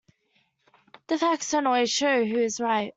[1.09, 2.89] The facts don't always show who is right.